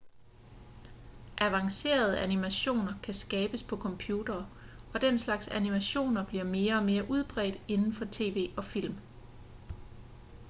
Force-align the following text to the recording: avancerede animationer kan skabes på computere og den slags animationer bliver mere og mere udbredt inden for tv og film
avancerede 1.37 2.19
animationer 2.19 2.93
kan 3.03 3.13
skabes 3.13 3.63
på 3.63 3.77
computere 3.77 4.49
og 4.93 5.01
den 5.01 5.17
slags 5.17 5.47
animationer 5.47 6.25
bliver 6.25 6.43
mere 6.43 6.75
og 6.75 6.83
mere 6.85 7.09
udbredt 7.09 7.61
inden 7.67 7.93
for 7.93 8.05
tv 8.11 8.51
og 8.57 8.63
film 8.63 8.97